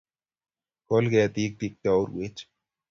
Koen 0.87 1.05
ketik, 1.13 1.51
tektoi 1.59 1.99
urwet 2.01 2.37